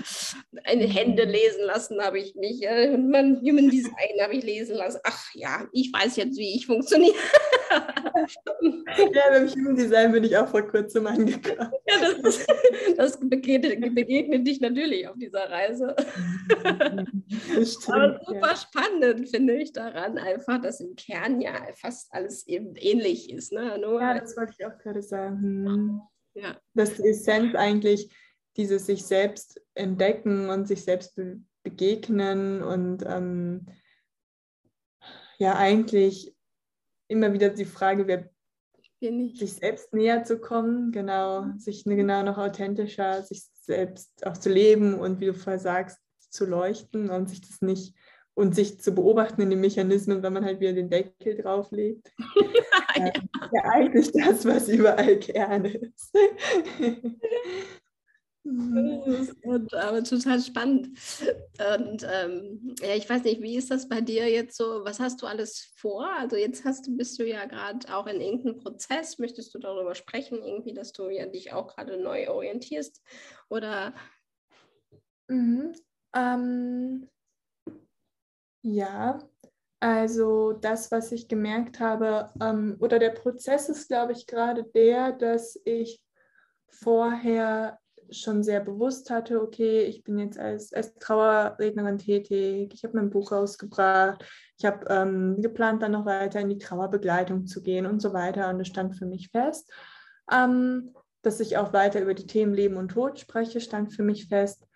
[0.65, 2.63] Eine Hände lesen lassen habe ich mich.
[2.63, 5.01] Äh, man, Human Design habe ich lesen lassen.
[5.03, 7.17] Ach ja, ich weiß jetzt, wie ich funktioniere.
[7.71, 11.73] ja, beim Human Design bin ich auch vor kurzem angekommen.
[11.87, 12.47] Ja, das,
[12.97, 15.97] das begegnet, begegnet, dich natürlich auf dieser Reise.
[17.65, 18.57] Stimmt, Aber super ja.
[18.57, 23.53] spannend finde ich daran einfach, dass im Kern ja fast alles eben ähnlich ist.
[23.53, 23.79] Ne?
[23.79, 25.43] Nur ja, das wollte ich auch gerade sagen.
[25.43, 26.01] Hm.
[26.35, 26.57] Ja.
[26.75, 28.15] Dass die Essenz eigentlich
[28.57, 33.67] dieses sich selbst entdecken und sich selbst be begegnen und ähm,
[35.39, 36.35] ja eigentlich
[37.09, 38.31] immer wieder die Frage, wer
[39.01, 44.51] sich selbst näher zu kommen, genau, sich ne, genau noch authentischer, sich selbst auch zu
[44.51, 45.99] leben und wie du vorher sagst,
[46.31, 47.95] zu leuchten und sich das nicht
[48.35, 52.13] und sich zu beobachten in den Mechanismen, wenn man halt wieder den Deckel drauflegt.
[52.97, 53.13] ja.
[53.53, 56.15] ja, eigentlich das, was überall gerne ist.
[58.45, 60.89] Und, aber total spannend.
[61.77, 64.85] Und ähm, ja, ich weiß nicht, wie ist das bei dir jetzt so?
[64.85, 66.09] Was hast du alles vor?
[66.19, 69.19] Also jetzt hast du, bist du ja gerade auch in irgendeinem Prozess.
[69.19, 73.03] Möchtest du darüber sprechen, irgendwie, dass du ja dich auch gerade neu orientierst?
[73.51, 73.93] Oder?
[75.29, 75.75] Mhm.
[76.15, 77.09] Ähm,
[78.63, 79.19] ja,
[79.81, 85.13] also das, was ich gemerkt habe, ähm, oder der Prozess ist, glaube ich, gerade der,
[85.13, 86.03] dass ich
[86.67, 87.79] vorher
[88.11, 93.11] schon sehr bewusst hatte, okay, ich bin jetzt als, als Trauerrednerin tätig, ich habe mein
[93.11, 94.25] Buch rausgebracht,
[94.59, 98.49] ich habe ähm, geplant, dann noch weiter in die Trauerbegleitung zu gehen und so weiter.
[98.51, 99.73] Und es stand für mich fest,
[100.33, 104.29] ähm, dass ich auch weiter über die Themen Leben und Tod spreche, stand für mich
[104.29, 104.67] fest.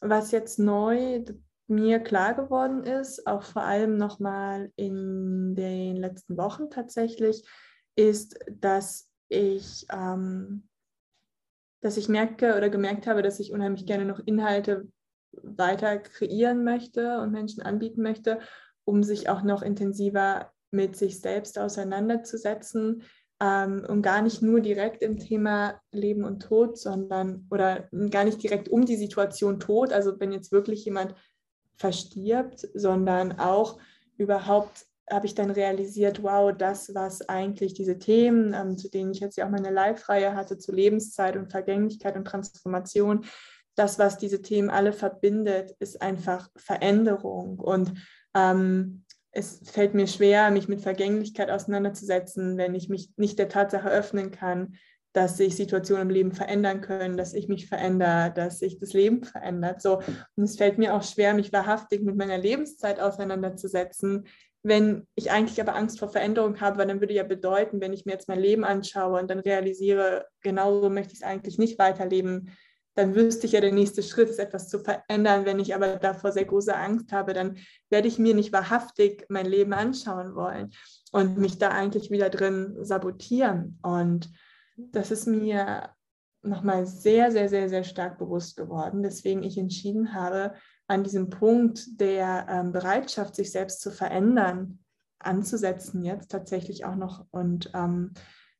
[0.00, 1.24] Was jetzt neu
[1.68, 7.44] mir klar geworden ist, auch vor allem nochmal in den letzten Wochen tatsächlich,
[7.96, 10.68] ist, dass ich ähm,
[11.86, 14.88] dass ich merke oder gemerkt habe, dass ich unheimlich gerne noch Inhalte
[15.30, 18.40] weiter kreieren möchte und Menschen anbieten möchte,
[18.84, 23.04] um sich auch noch intensiver mit sich selbst auseinanderzusetzen
[23.40, 28.42] ähm, und gar nicht nur direkt im Thema Leben und Tod, sondern oder gar nicht
[28.42, 31.14] direkt um die Situation Tod, also wenn jetzt wirklich jemand
[31.76, 33.78] verstirbt, sondern auch
[34.16, 39.20] überhaupt habe ich dann realisiert, wow, das, was eigentlich diese Themen, ähm, zu denen ich
[39.20, 43.24] jetzt ja auch meine Live-Reihe hatte, zu Lebenszeit und Vergänglichkeit und Transformation,
[43.76, 47.58] das, was diese Themen alle verbindet, ist einfach Veränderung.
[47.58, 47.92] Und
[48.34, 53.90] ähm, es fällt mir schwer, mich mit Vergänglichkeit auseinanderzusetzen, wenn ich mich nicht der Tatsache
[53.90, 54.76] öffnen kann,
[55.12, 59.24] dass sich Situationen im Leben verändern können, dass ich mich verändere, dass sich das Leben
[59.24, 59.80] verändert.
[59.80, 60.02] So.
[60.36, 64.26] Und es fällt mir auch schwer, mich wahrhaftig mit meiner Lebenszeit auseinanderzusetzen,
[64.66, 68.04] wenn ich eigentlich aber Angst vor Veränderung habe, weil dann würde ja bedeuten, wenn ich
[68.04, 72.50] mir jetzt mein Leben anschaue und dann realisiere, genauso möchte ich es eigentlich nicht weiterleben,
[72.96, 75.44] dann wüsste ich ja, der nächste Schritt ist etwas zu verändern.
[75.44, 77.58] Wenn ich aber davor sehr große Angst habe, dann
[77.90, 80.72] werde ich mir nicht wahrhaftig mein Leben anschauen wollen
[81.12, 83.78] und mich da eigentlich wieder drin sabotieren.
[83.82, 84.30] Und
[84.76, 85.90] das ist mir
[86.42, 90.54] nochmal sehr, sehr, sehr, sehr stark bewusst geworden, deswegen ich entschieden habe,
[90.88, 94.78] an diesem Punkt der ähm, Bereitschaft, sich selbst zu verändern,
[95.18, 98.12] anzusetzen jetzt tatsächlich auch noch und ähm,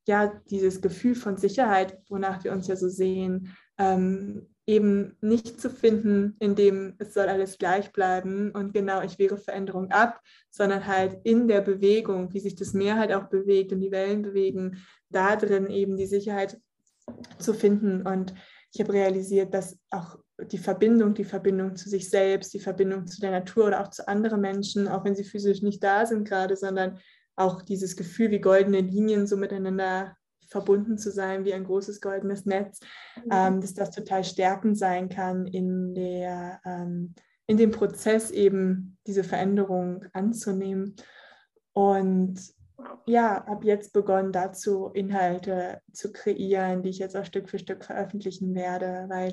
[0.09, 5.71] ja, dieses Gefühl von Sicherheit, wonach wir uns ja so sehen, ähm, eben nicht zu
[5.71, 11.19] finden, indem es soll alles gleich bleiben und genau, ich wehre Veränderung ab, sondern halt
[11.25, 15.37] in der Bewegung, wie sich das Meer halt auch bewegt und die Wellen bewegen, da
[15.37, 16.61] drin eben die Sicherheit
[17.39, 18.03] zu finden.
[18.03, 18.35] Und
[18.73, 23.21] ich habe realisiert, dass auch die Verbindung, die Verbindung zu sich selbst, die Verbindung zu
[23.21, 26.57] der Natur oder auch zu anderen Menschen, auch wenn sie physisch nicht da sind gerade,
[26.57, 26.99] sondern
[27.37, 30.17] auch dieses Gefühl, wie goldene Linien so miteinander
[30.49, 32.81] verbunden zu sein, wie ein großes goldenes Netz,
[33.17, 33.31] mhm.
[33.33, 37.15] ähm, dass das total stärkend sein kann in, der, ähm,
[37.47, 40.97] in dem Prozess eben diese Veränderung anzunehmen.
[41.73, 42.41] Und
[43.07, 47.85] ja, ab jetzt begonnen dazu Inhalte zu kreieren, die ich jetzt auch Stück für Stück
[47.85, 49.33] veröffentlichen werde, weil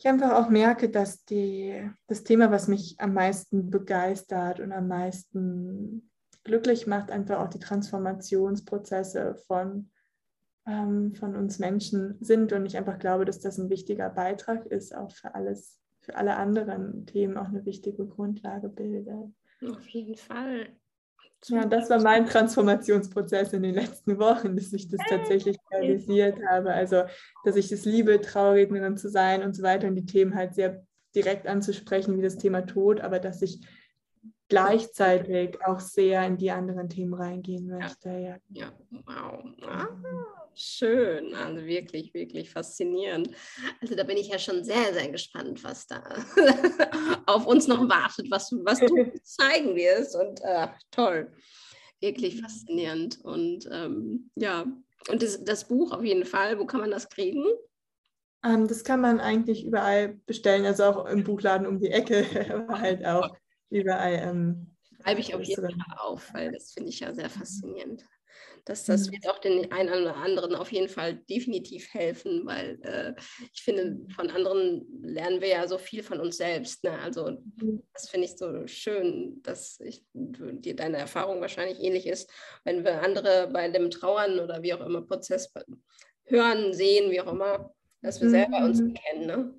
[0.00, 4.88] ich einfach auch merke, dass die, das Thema, was mich am meisten begeistert und am
[4.88, 6.10] meisten
[6.42, 9.90] glücklich macht, einfach auch die Transformationsprozesse von,
[10.66, 12.54] ähm, von uns Menschen sind.
[12.54, 16.36] Und ich einfach glaube, dass das ein wichtiger Beitrag ist, auch für alles, für alle
[16.36, 19.34] anderen Themen auch eine wichtige Grundlage bildet.
[19.68, 20.79] Auf jeden Fall.
[21.46, 26.72] Ja, das war mein Transformationsprozess in den letzten Wochen, dass ich das tatsächlich realisiert habe.
[26.72, 27.04] Also,
[27.44, 30.84] dass ich es liebe, Trauerrednerin zu sein und so weiter und die Themen halt sehr
[31.14, 33.60] direkt anzusprechen, wie das Thema Tod, aber dass ich
[34.50, 38.10] gleichzeitig auch sehr in die anderen Themen reingehen möchte.
[38.10, 38.72] Ja, ja.
[38.90, 39.44] wow.
[39.62, 39.86] Ah,
[40.54, 43.30] schön, also wirklich, wirklich faszinierend.
[43.80, 46.02] Also da bin ich ja schon sehr, sehr gespannt, was da
[47.26, 50.16] auf uns noch wartet, was, was du zeigen wirst.
[50.16, 51.32] Und äh, toll,
[52.00, 53.20] wirklich faszinierend.
[53.22, 54.66] Und ähm, ja,
[55.08, 57.44] und das, das Buch auf jeden Fall, wo kann man das kriegen?
[58.44, 62.80] Ähm, das kann man eigentlich überall bestellen, also auch im Buchladen um die Ecke, aber
[62.80, 63.36] halt auch
[63.70, 64.14] überall.
[64.14, 68.04] Ähm, Schreibe ich auf jeden Fall auf, weil das finde ich ja sehr faszinierend.
[68.64, 69.12] Das, das mhm.
[69.12, 73.14] wird auch den einen oder anderen auf jeden Fall definitiv helfen, weil äh,
[73.52, 76.84] ich finde, von anderen lernen wir ja so viel von uns selbst.
[76.84, 76.98] Ne?
[76.98, 77.82] Also mhm.
[77.92, 82.30] das finde ich so schön, dass ich, dir deine Erfahrung wahrscheinlich ähnlich ist,
[82.64, 85.52] wenn wir andere bei dem Trauern oder wie auch immer Prozess
[86.24, 88.94] hören, sehen, wie auch immer, dass wir selber uns mhm.
[88.94, 89.26] kennen.
[89.26, 89.54] Ne?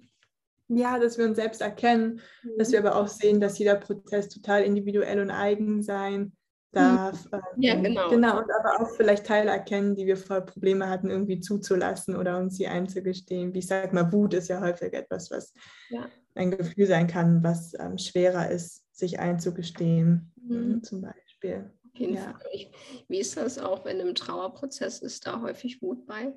[0.74, 2.58] Ja, dass wir uns selbst erkennen, mhm.
[2.58, 6.32] dass wir aber auch sehen, dass jeder Prozess total individuell und eigen sein
[6.72, 7.26] darf.
[7.32, 7.62] Mhm.
[7.62, 8.10] Ja, genau.
[8.10, 12.38] Genau, und aber auch vielleicht Teile erkennen, die wir voll Probleme hatten, irgendwie zuzulassen oder
[12.38, 13.54] uns sie einzugestehen.
[13.54, 15.54] Wie ich sage mal, Wut ist ja häufig etwas, was
[15.90, 16.08] ja.
[16.36, 20.84] ein Gefühl sein kann, was ähm, schwerer ist, sich einzugestehen, mhm.
[20.84, 21.70] zum Beispiel.
[21.94, 22.22] Auf jeden ja.
[22.22, 22.72] Fall.
[23.10, 26.34] Wie ist das auch, wenn im Trauerprozess ist da häufig Wut bei?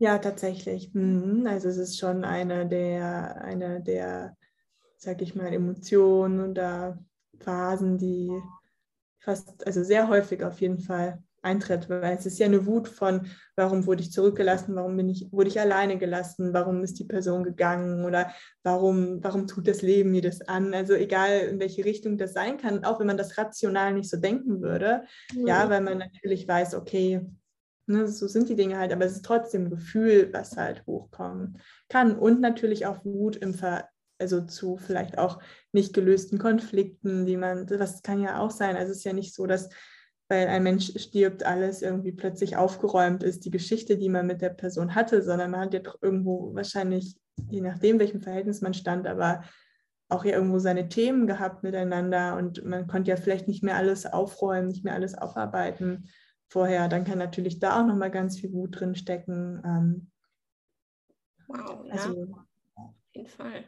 [0.00, 0.94] Ja, tatsächlich.
[0.94, 1.46] Mhm.
[1.46, 4.34] Also es ist schon eine der, eine der,
[4.96, 6.98] sag ich mal, Emotionen oder
[7.38, 8.30] Phasen, die
[9.18, 13.26] fast, also sehr häufig auf jeden Fall eintritt, weil es ist ja eine Wut von,
[13.56, 17.44] warum wurde ich zurückgelassen, warum bin ich, wurde ich alleine gelassen, warum ist die Person
[17.44, 18.32] gegangen oder
[18.62, 20.72] warum, warum tut das Leben mir das an?
[20.72, 24.16] Also egal in welche Richtung das sein kann, auch wenn man das rational nicht so
[24.16, 25.46] denken würde, mhm.
[25.46, 27.26] ja, weil man natürlich weiß, okay,
[27.90, 31.58] Ne, so sind die Dinge halt, aber es ist trotzdem ein Gefühl, was halt hochkommen
[31.88, 32.16] kann.
[32.16, 33.88] Und natürlich auch Wut im Ver
[34.20, 35.40] also zu vielleicht auch
[35.72, 38.76] nicht gelösten Konflikten, die man, das kann ja auch sein.
[38.76, 39.70] Also es ist ja nicht so, dass
[40.28, 44.50] weil ein Mensch stirbt, alles irgendwie plötzlich aufgeräumt ist, die Geschichte, die man mit der
[44.50, 47.16] Person hatte, sondern man hat ja doch irgendwo wahrscheinlich,
[47.48, 49.42] je nachdem, welchem Verhältnis man stand, aber
[50.08, 54.06] auch ja irgendwo seine Themen gehabt miteinander und man konnte ja vielleicht nicht mehr alles
[54.06, 56.08] aufräumen, nicht mehr alles aufarbeiten
[56.50, 59.62] vorher, dann kann natürlich da auch nochmal ganz viel Wut drin stecken.
[59.64, 60.10] Ähm,
[61.46, 63.64] wow, also, ja, auf jeden Fall.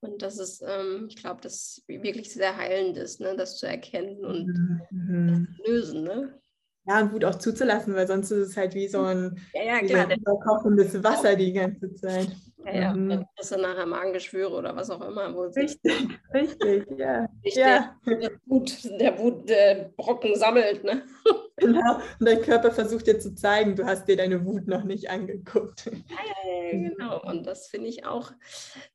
[0.00, 4.24] Und das ist, ähm, ich glaube, das wirklich sehr heilend ist, ne, das zu erkennen
[4.24, 5.48] und mhm.
[5.56, 6.02] zu lösen.
[6.02, 6.40] Ne?
[6.86, 9.78] Ja, und Wut auch zuzulassen, weil sonst ist es halt wie so ein, ja, ja,
[9.80, 12.28] klar, so ein überkochendes Wasser die ganze Zeit.
[12.64, 12.94] Ja, ja.
[12.94, 13.08] Mhm.
[13.08, 15.34] Dann hast du nachher Magengeschwüre oder was auch immer.
[15.34, 17.26] Wo richtig, richtig, ja.
[17.44, 17.96] ja.
[18.06, 21.02] Der, Wut, der Wutbrocken sammelt, ne?
[21.60, 25.10] Genau, und dein Körper versucht dir zu zeigen, du hast dir deine Wut noch nicht
[25.10, 25.90] angeguckt.
[26.08, 27.20] Ja, ja, genau.
[27.22, 28.32] Und das finde ich auch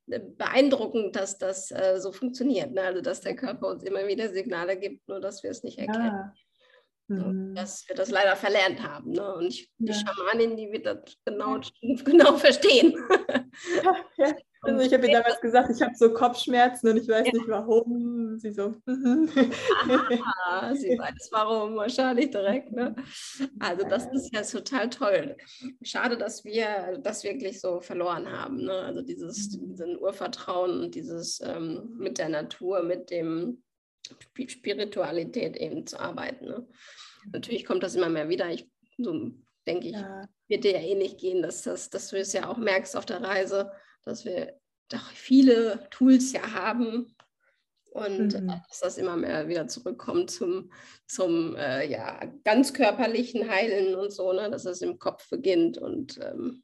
[0.08, 2.72] äh, beeindruckend, dass das äh, so funktioniert.
[2.72, 2.82] Ne?
[2.82, 6.06] Also, dass der Körper uns immer wieder Signale gibt, nur dass wir es nicht erkennen.
[6.06, 6.34] Ja.
[7.08, 7.54] Mhm.
[7.54, 9.12] Dass wir das leider verlernt haben.
[9.12, 9.34] Ne?
[9.34, 9.94] Und ich, die ja.
[9.94, 11.60] Schamanin, die wird das genau,
[12.04, 12.94] genau verstehen.
[13.82, 14.34] Ja, ja.
[14.62, 18.36] Also ich habe ihr damals gesagt, ich habe so Kopfschmerzen und ich weiß nicht warum.
[18.38, 18.74] Sie so.
[18.86, 22.72] Aha, sie weiß warum, wahrscheinlich direkt.
[22.72, 22.94] Ne?
[23.60, 25.36] Also das ist ja total toll.
[25.82, 28.64] Schade, dass wir das wirklich so verloren haben.
[28.64, 28.72] Ne?
[28.72, 29.68] Also dieses, mhm.
[29.68, 33.62] diesen Urvertrauen und dieses ähm, mit der Natur, mit dem
[34.48, 36.46] Spiritualität eben zu arbeiten.
[36.46, 36.66] Ne?
[37.32, 38.50] Natürlich kommt das immer mehr wieder.
[38.50, 39.32] Ich, so
[39.66, 40.28] denke ich, ja.
[40.48, 43.06] wird dir ja ähnlich eh gehen, dass, das, dass du es ja auch merkst auf
[43.06, 43.72] der Reise,
[44.04, 47.14] dass wir doch viele Tools ja haben
[47.90, 48.48] und mhm.
[48.68, 50.70] dass das immer mehr wieder zurückkommt zum,
[51.06, 54.50] zum äh, ja, ganz körperlichen Heilen und so, ne?
[54.50, 56.62] dass es im Kopf beginnt und ähm,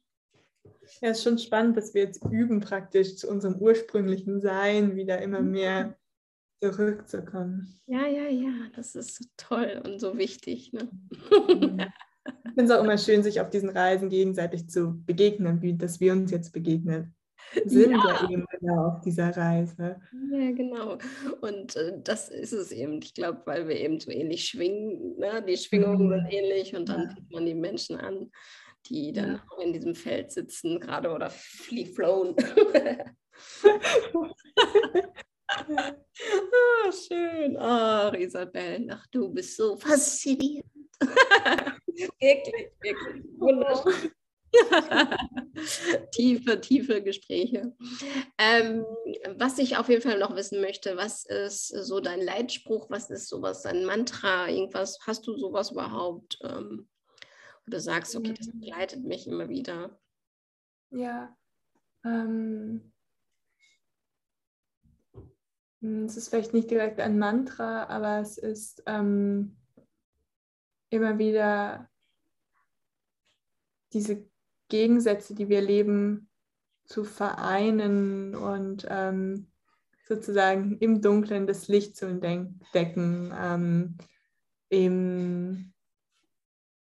[1.01, 5.21] Ja, es ist schon spannend, dass wir jetzt üben, praktisch zu unserem ursprünglichen Sein wieder
[5.21, 5.51] immer mhm.
[5.51, 5.97] mehr
[6.71, 7.79] zurückzukommen.
[7.87, 10.71] Ja, ja, ja, das ist so toll und so wichtig.
[10.73, 10.89] Ne?
[11.49, 11.79] Mhm.
[12.45, 15.99] Ich finde es auch immer schön, sich auf diesen Reisen gegenseitig zu begegnen, wie dass
[15.99, 17.13] wir uns jetzt begegnen
[17.65, 17.97] sind ja.
[17.97, 19.99] ja eben genau auf dieser Reise.
[20.31, 20.97] Ja, genau.
[21.41, 23.01] Und äh, das ist es eben.
[23.01, 25.43] Ich glaube, weil wir eben so ähnlich schwingen, ne?
[25.47, 26.11] die Schwingungen mhm.
[26.11, 27.09] sind ähnlich und dann ja.
[27.15, 28.31] sieht man die Menschen an,
[28.87, 29.43] die dann ja.
[29.49, 32.35] auch in diesem Feld sitzen, gerade oder flown.
[35.49, 37.57] oh, schön.
[37.57, 40.65] Oh, Isabel, ach, du bist so faszinierend.
[41.01, 43.23] wirklich, wirklich.
[43.37, 44.11] Wunderschön.
[46.11, 47.75] tiefe, tiefe Gespräche.
[48.37, 48.85] Ähm,
[49.35, 52.89] was ich auf jeden Fall noch wissen möchte, was ist so dein Leitspruch?
[52.89, 54.47] Was ist sowas, dein Mantra?
[54.49, 56.37] Irgendwas, hast du sowas überhaupt?
[56.43, 56.87] Ähm,
[57.67, 59.99] oder sagst, okay, das begleitet mich immer wieder?
[60.91, 61.35] Ja.
[62.05, 62.92] Ähm, hm,
[65.83, 69.57] es ist vielleicht nicht direkt ein Mantra, aber es ist ähm,
[70.89, 71.89] immer wieder
[73.91, 74.25] diese
[74.69, 76.29] Gegensätze, die wir leben,
[76.85, 79.47] zu vereinen und ähm,
[80.05, 83.97] sozusagen im Dunkeln das Licht zu entdecken, ähm,
[84.69, 85.73] im,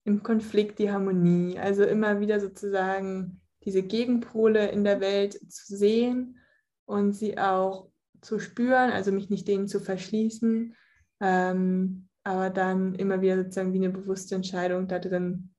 [0.05, 1.59] im Konflikt die Harmonie.
[1.59, 6.39] Also immer wieder sozusagen diese Gegenpole in der Welt zu sehen
[6.87, 7.91] und sie auch
[8.25, 10.75] zu spüren, also mich nicht denen zu verschließen,
[11.21, 15.55] ähm, aber dann immer wieder sozusagen wie eine bewusste Entscheidung da drin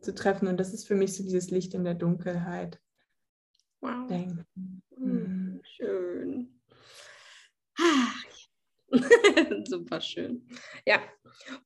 [0.00, 0.48] zu treffen.
[0.48, 2.80] Und das ist für mich so dieses Licht in der Dunkelheit.
[3.80, 4.08] Wow.
[4.08, 4.82] Denken.
[4.96, 5.60] Mhm.
[5.64, 6.60] Schön.
[9.64, 10.46] Super schön.
[10.86, 11.00] Ja,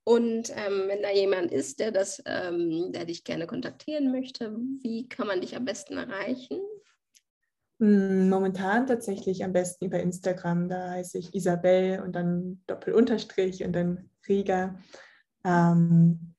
[0.05, 5.09] und ähm, wenn da jemand ist, der das, ähm, der dich gerne kontaktieren möchte, wie
[5.09, 6.61] kann man dich am besten erreichen?
[7.79, 10.69] Hm, momentan tatsächlich am besten über Instagram.
[10.69, 14.79] Da heiße ich Isabel und dann Doppelunterstrich und dann Riga.
[15.45, 16.35] Ähm,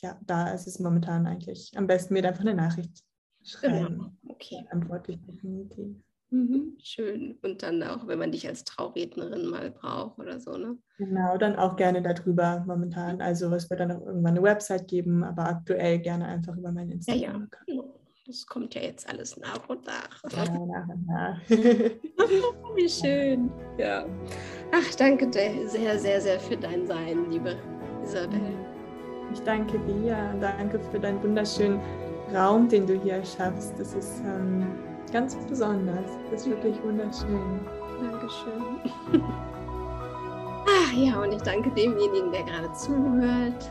[0.00, 3.04] ja, da ist es momentan eigentlich am besten mir einfach eine Nachricht
[3.42, 3.98] schreiben.
[3.98, 4.12] Genau.
[4.28, 4.66] Okay.
[4.70, 5.96] Antworte ich definitiv.
[6.30, 6.76] Mhm.
[6.82, 7.38] Schön.
[7.42, 10.76] Und dann auch, wenn man dich als Traurednerin mal braucht oder so, ne?
[10.98, 13.20] Genau, dann auch gerne darüber momentan.
[13.20, 16.92] Also es wird dann auch irgendwann eine Website geben, aber aktuell gerne einfach über meinen
[16.92, 17.48] Instagram.
[17.68, 17.84] Ja, ja.
[18.26, 20.22] Das kommt ja jetzt alles nach und nach.
[20.32, 21.38] Ja, nach und nach.
[22.74, 23.50] Wie schön.
[23.76, 24.06] Ja.
[24.72, 27.58] Ach, danke dir sehr, sehr, sehr für dein Sein, liebe
[28.02, 28.40] Isabel.
[29.30, 31.78] Ich danke dir und danke für deinen wunderschönen
[32.34, 33.74] Raum, den du hier schaffst.
[33.78, 34.74] Das ist ähm,
[35.12, 36.10] ganz besonders.
[36.30, 37.60] Das ist wirklich wunderschön.
[38.00, 38.80] Dankeschön.
[40.66, 43.70] Ach ja, und ich danke demjenigen, der gerade zuhört.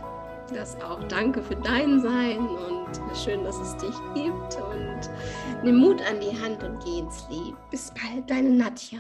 [0.54, 4.56] Das auch danke für dein Sein und schön, dass es dich gibt.
[4.56, 5.10] Und
[5.64, 7.58] nimm Mut an die Hand und geh ins Leben.
[7.72, 9.00] Bis bald, deine Nadja.